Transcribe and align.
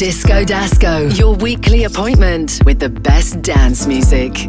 Disco 0.00 0.44
Dasco, 0.44 1.14
your 1.18 1.34
weekly 1.36 1.84
appointment 1.84 2.58
with 2.64 2.80
the 2.80 2.88
best 2.88 3.42
dance 3.42 3.86
music. 3.86 4.48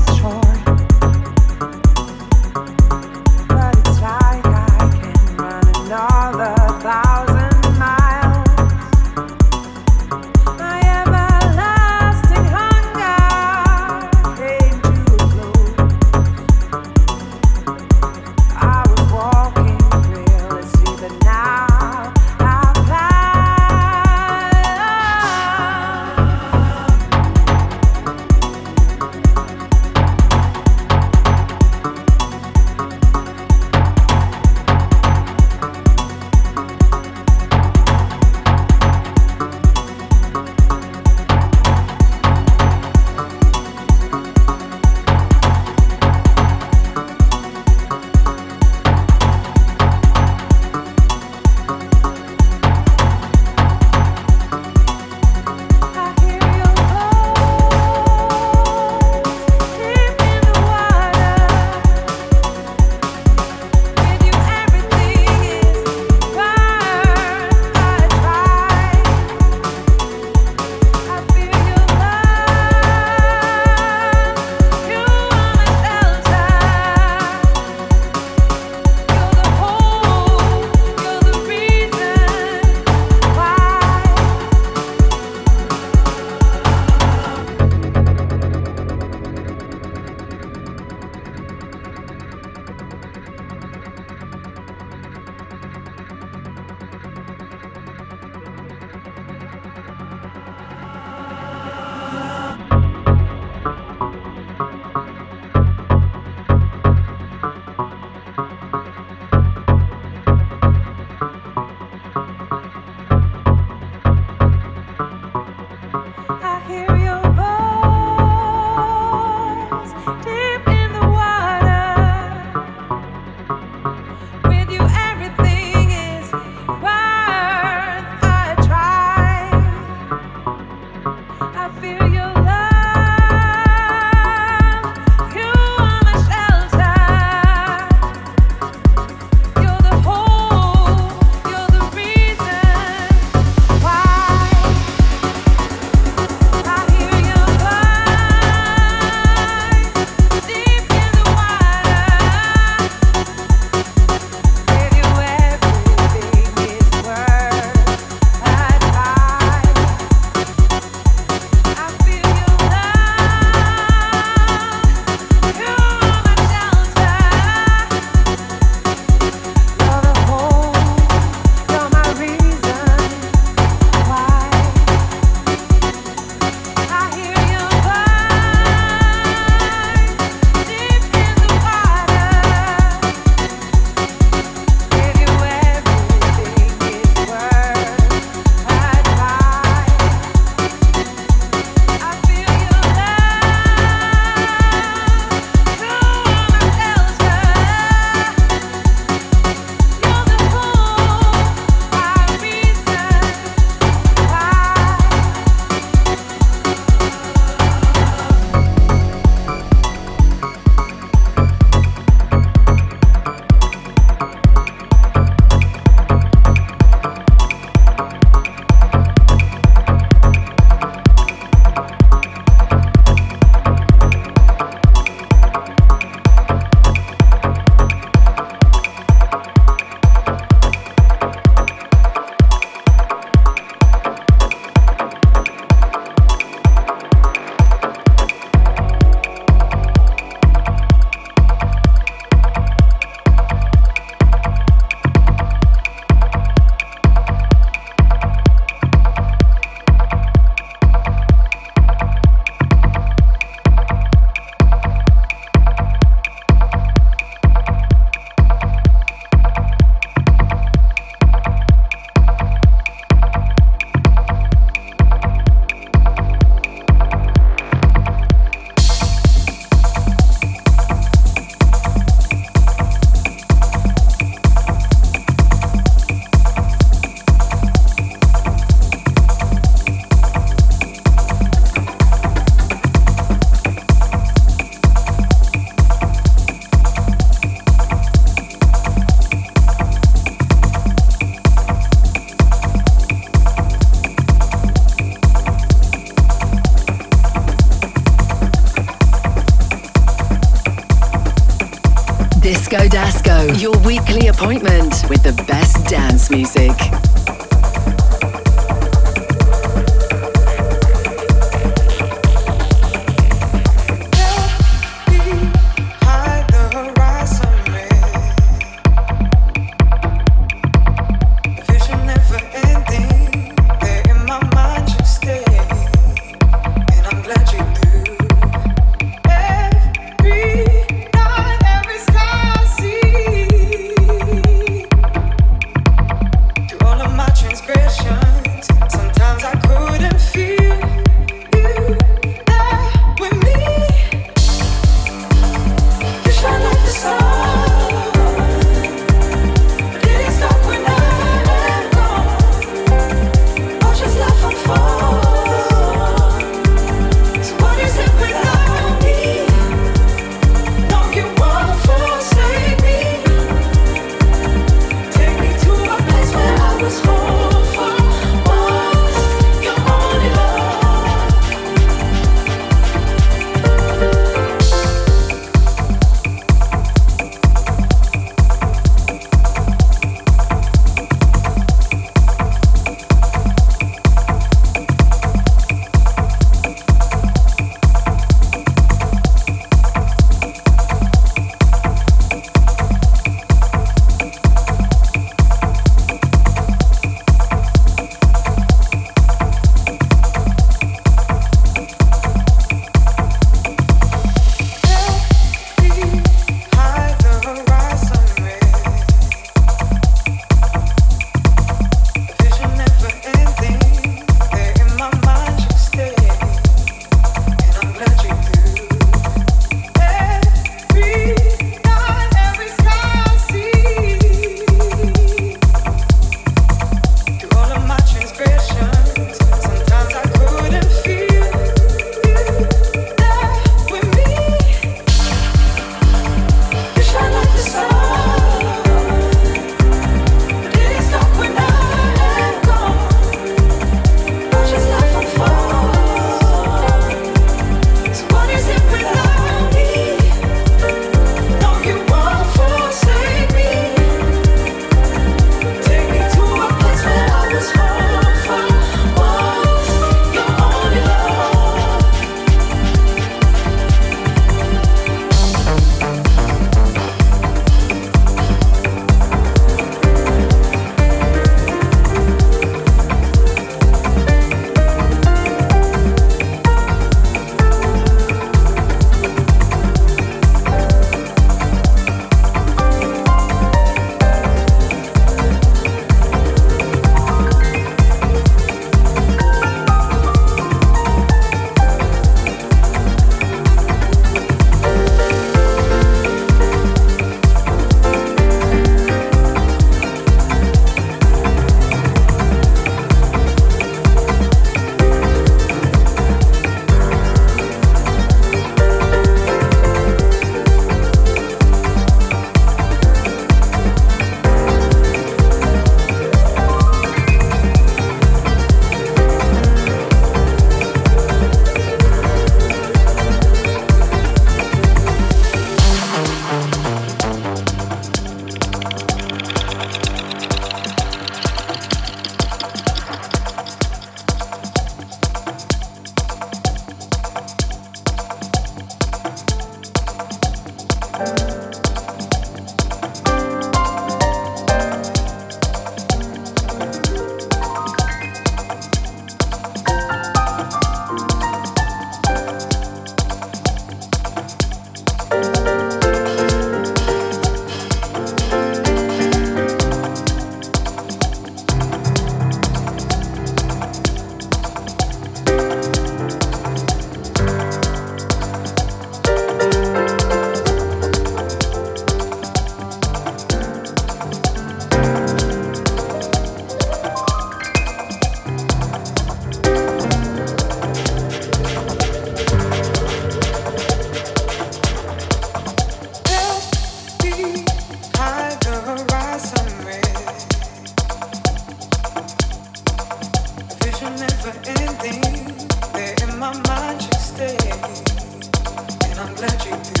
I'm 599.21 599.35
glad 599.35 599.65
you 599.65 599.71
did. 599.83 600.00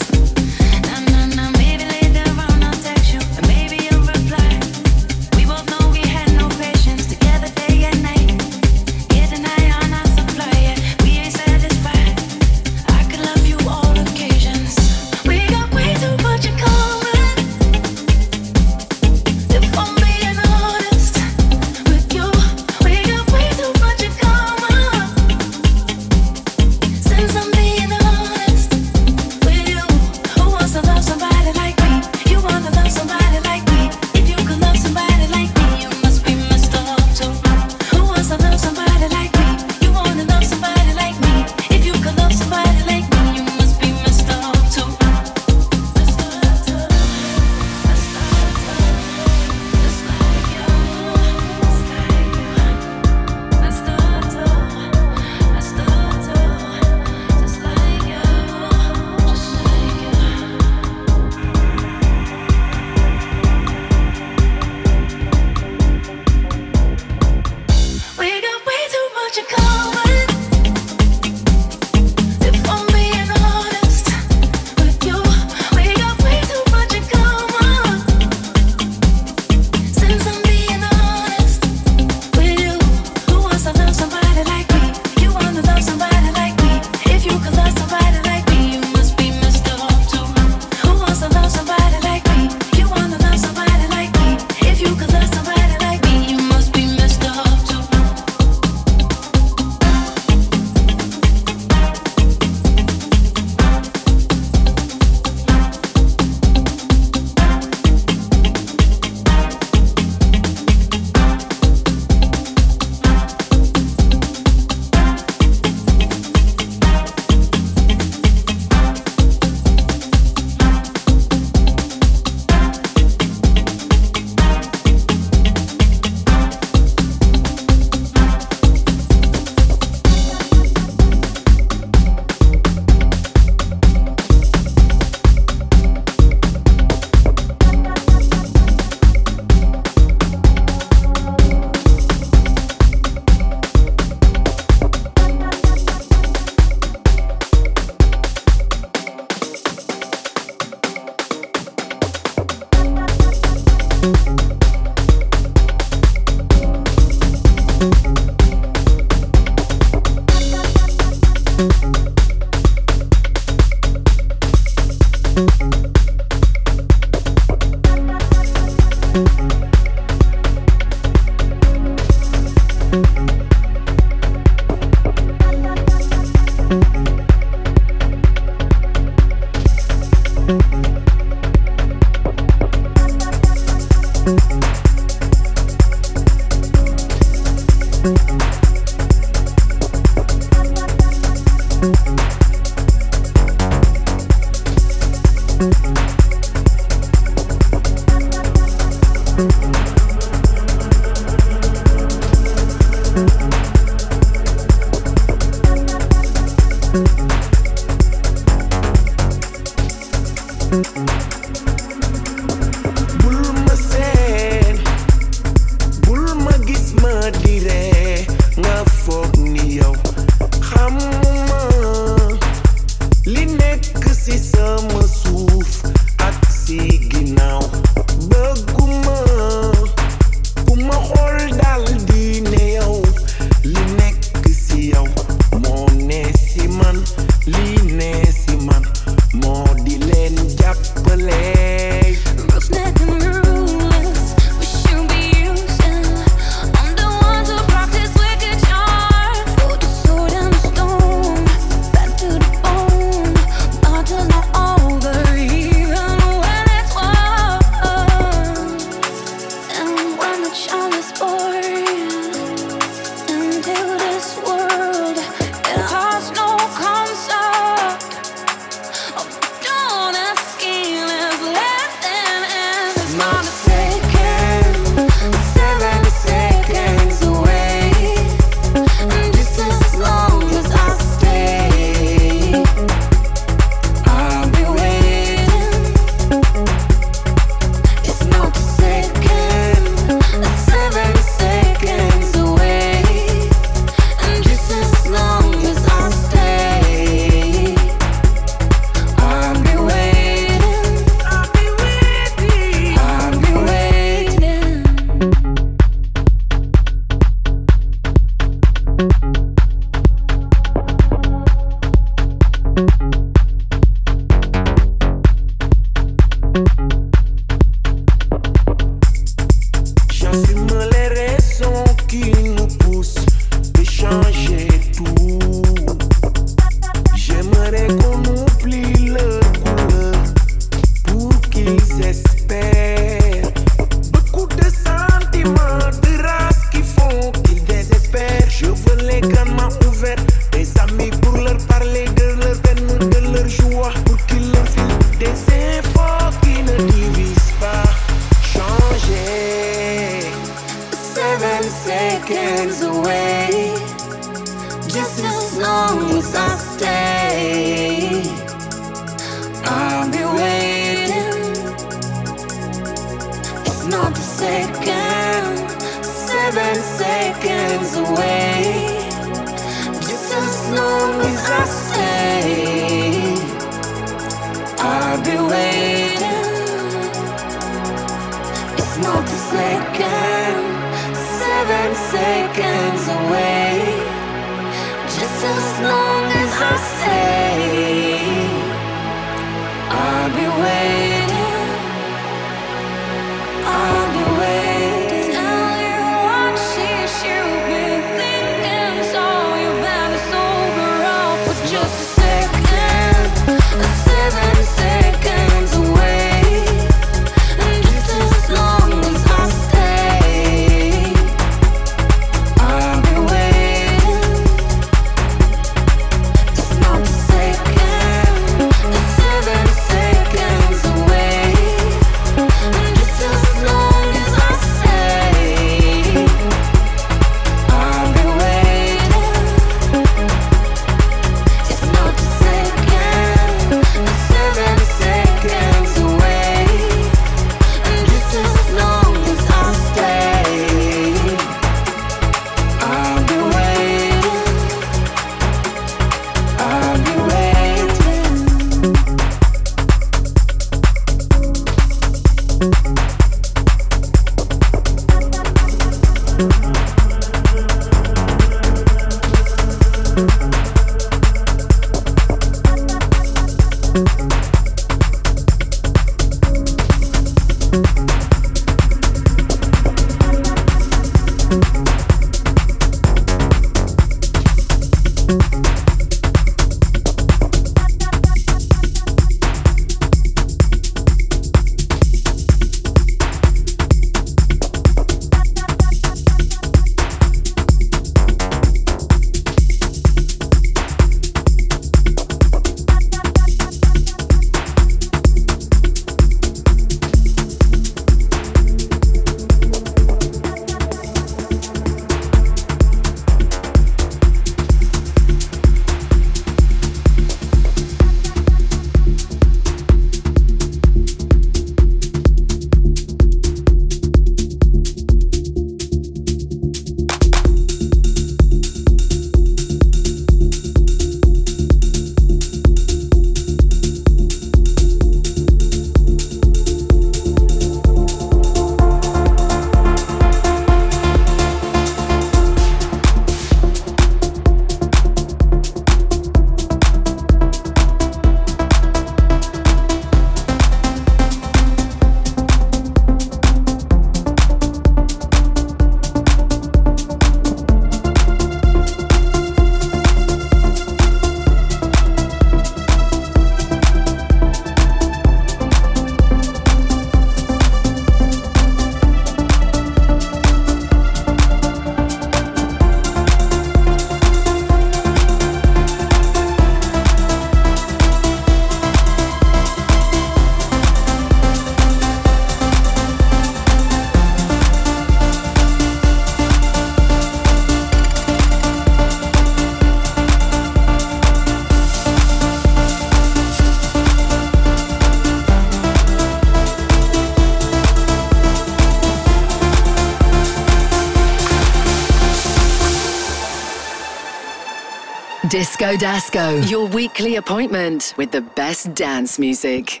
Disco 595.98 596.06
Dasco, 596.06 596.70
your 596.70 596.88
weekly 596.88 597.36
appointment 597.36 598.14
with 598.16 598.32
the 598.32 598.40
best 598.40 598.94
dance 598.94 599.38
music. 599.38 600.00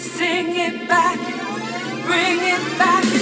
sing 0.00 0.56
it 0.56 0.88
back, 0.88 1.18
bring 2.06 2.38
it 2.40 2.78
back. 2.78 3.19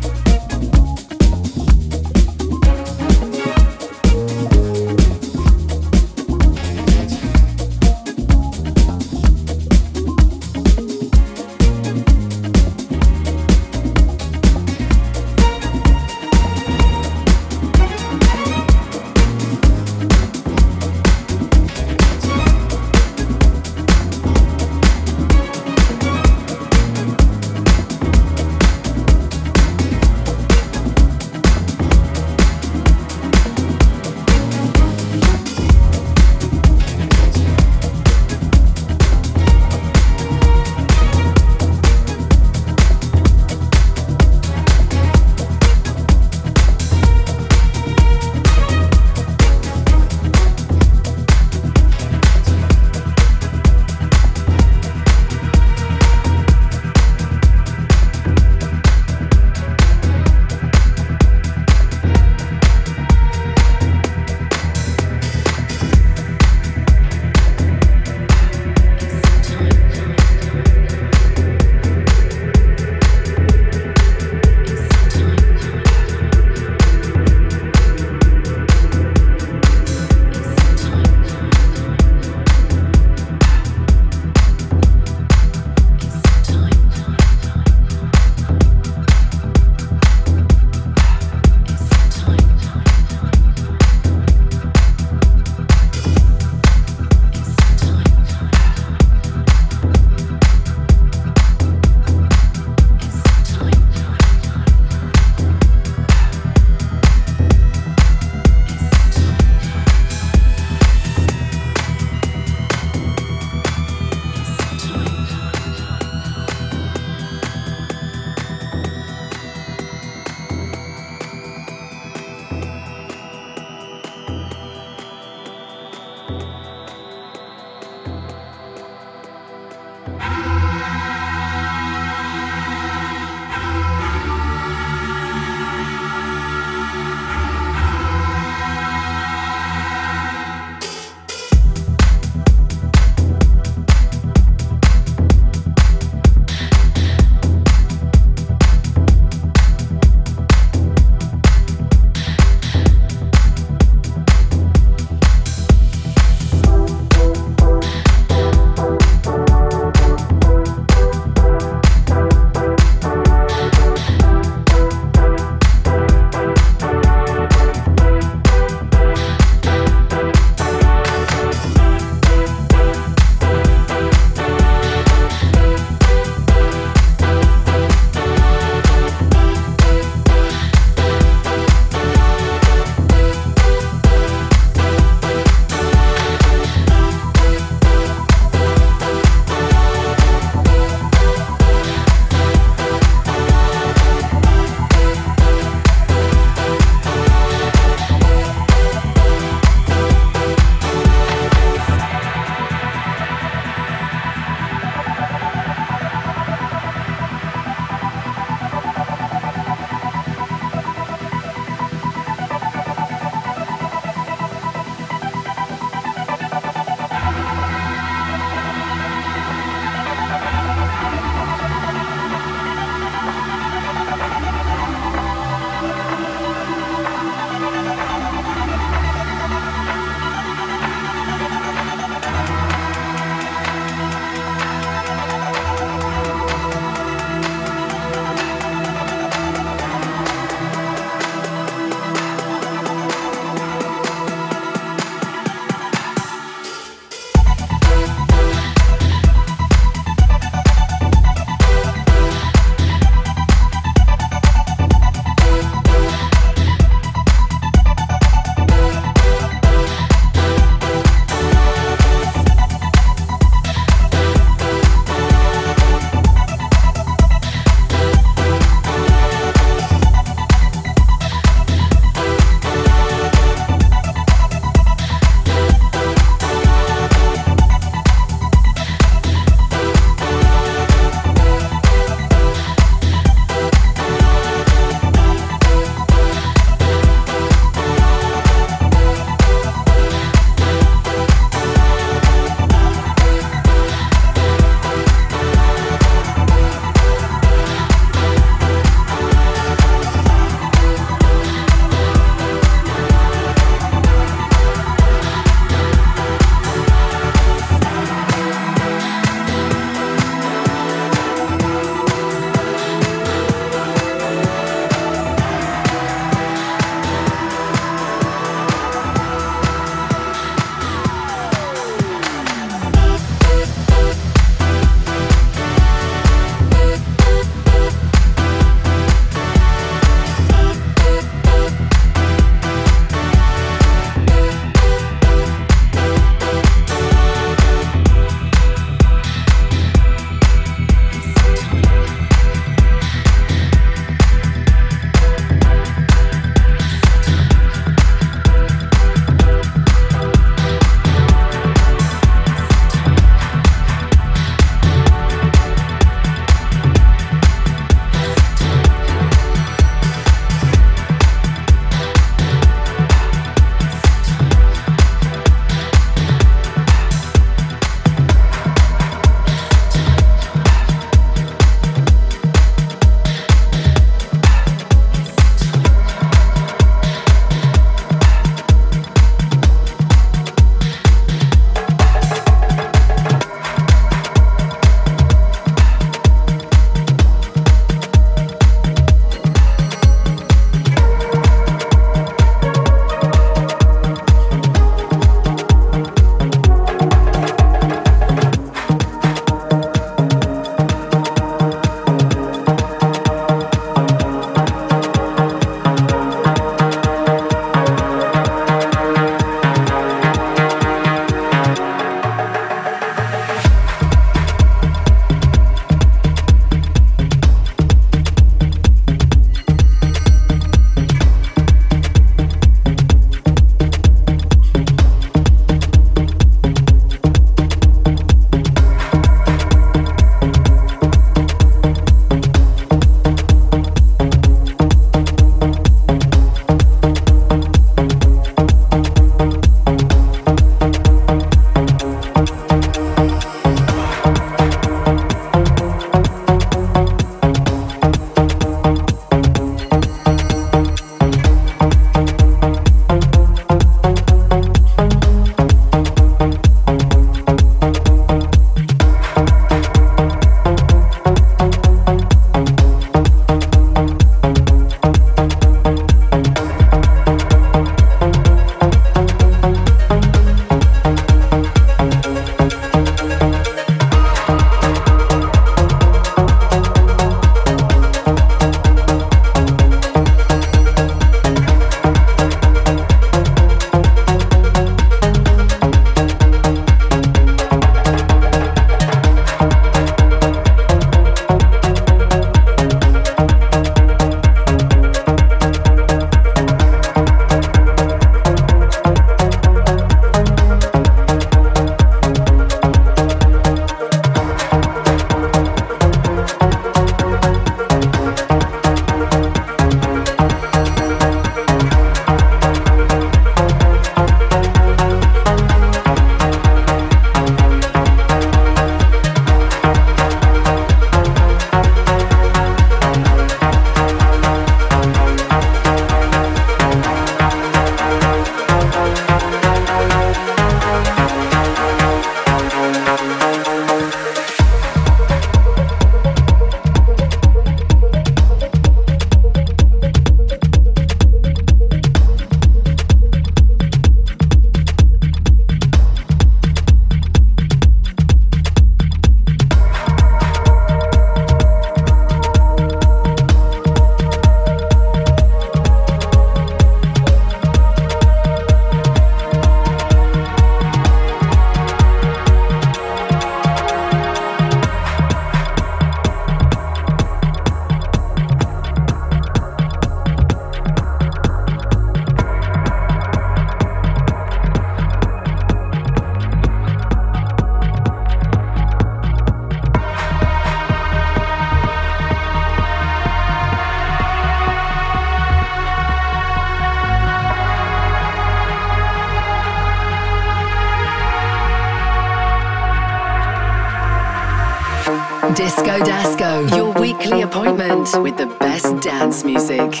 With 598.14 598.36
the 598.36 598.46
best 598.46 599.02
dance 599.02 599.42
music. 599.42 600.00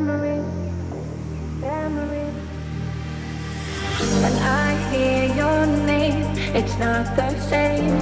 memory, 0.00 0.42
I 4.42 4.74
hear 4.90 5.34
your 5.34 5.66
name, 5.66 6.24
it's 6.54 6.76
not 6.78 7.16
the 7.16 7.38
same. 7.38 7.94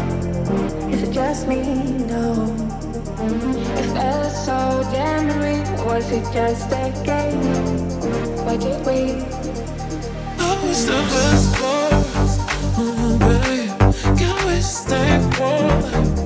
Is 0.90 1.02
it 1.02 1.12
just 1.12 1.48
me? 1.48 1.62
No. 2.06 2.54
It 3.20 3.86
felt 3.92 4.32
so 4.32 4.88
damn 4.92 5.26
real. 5.40 5.86
Was 5.86 6.10
it 6.12 6.24
just 6.32 6.70
a 6.70 6.90
game? 7.04 7.42
Why 8.44 8.56
did 8.56 8.86
we? 8.86 9.20
What 10.38 10.62
was 10.62 10.86
the 10.86 11.00
best 11.12 11.54
part? 11.56 11.92
Oh, 12.80 13.18
babe, 13.18 14.18
can 14.18 14.46
we 14.46 14.60
stay 14.60 15.18
warm? 15.38 16.17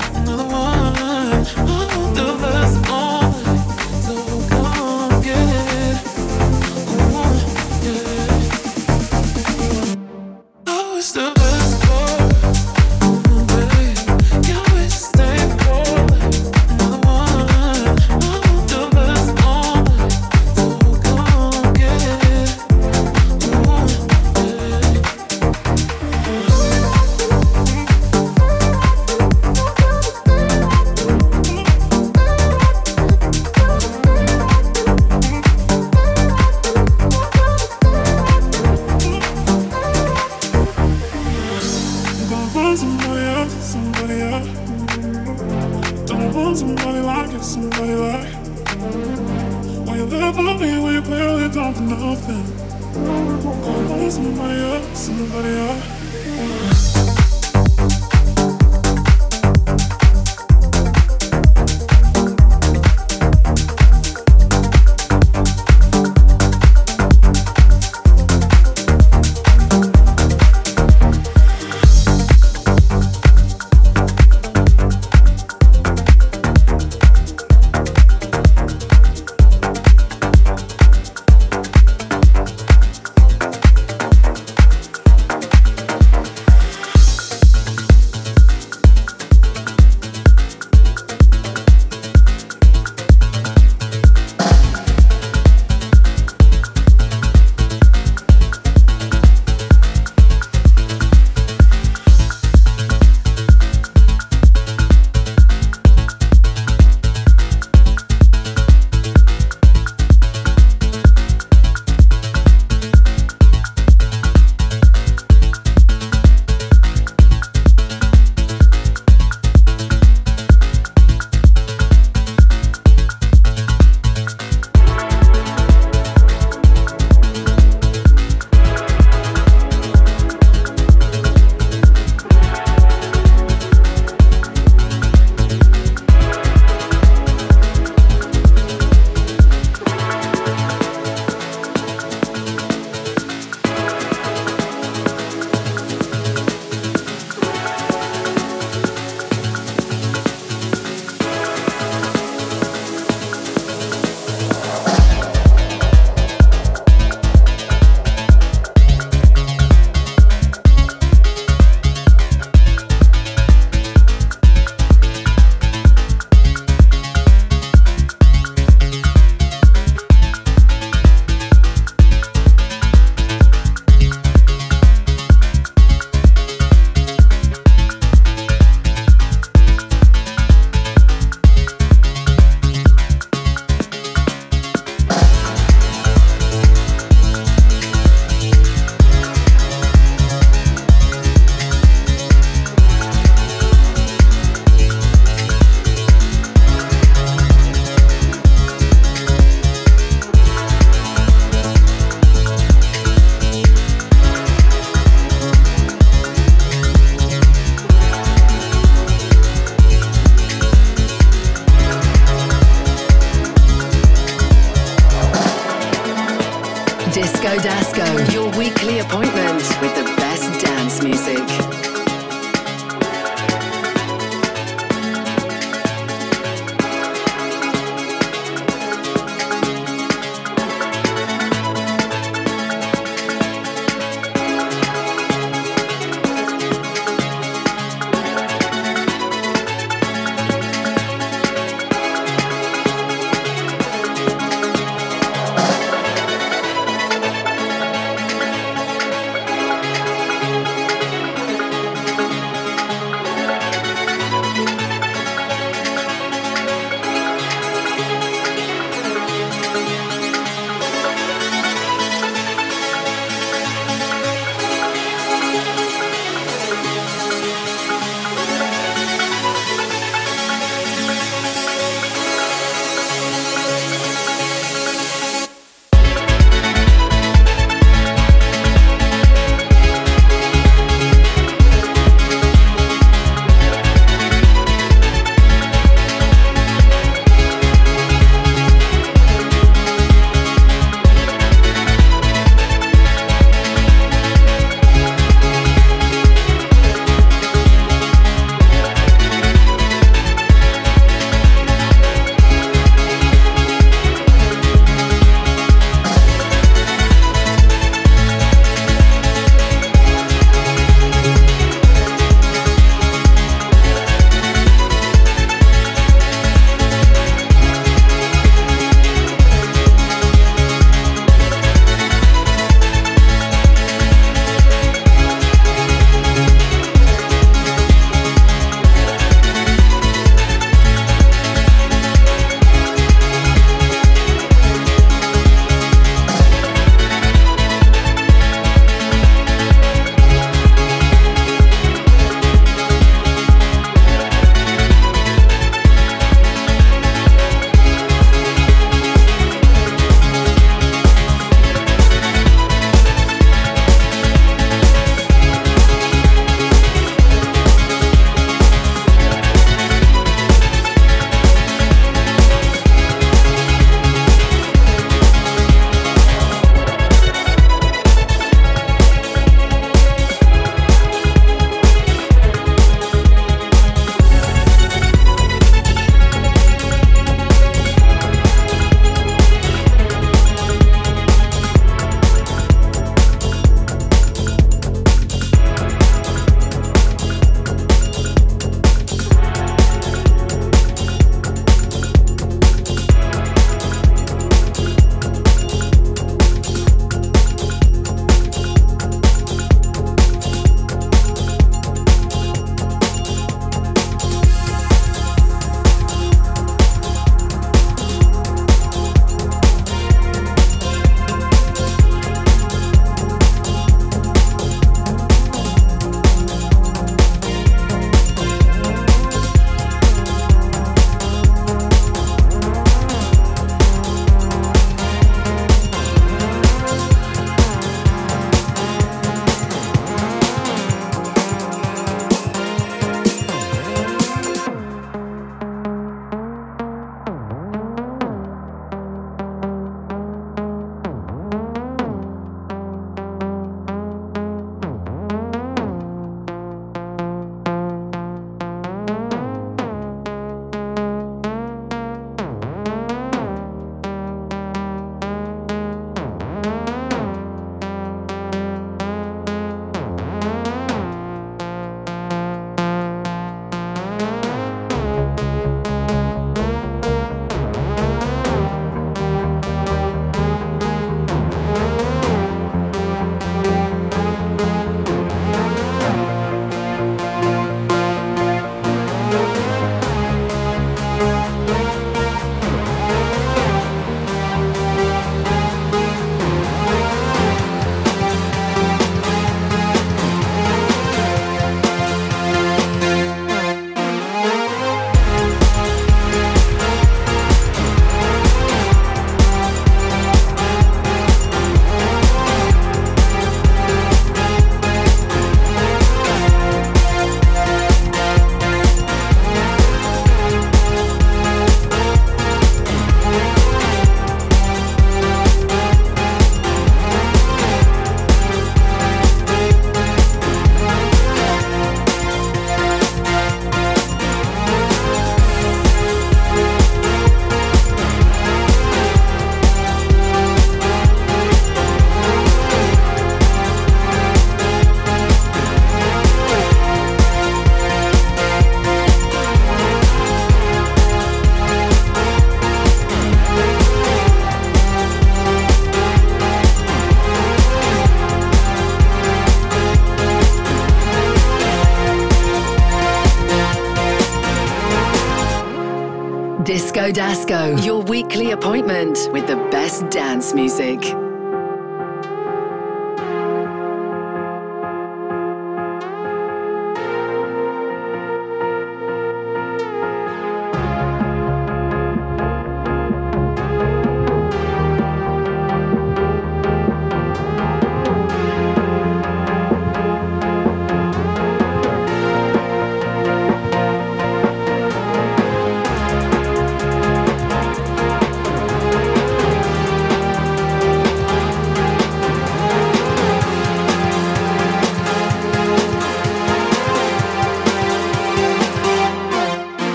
Your 557.84 558.02
weekly 558.02 558.52
appointment 558.52 559.18
with 559.32 559.46
the 559.46 559.56
best 559.70 560.08
dance 560.08 560.54
music. 560.54 561.21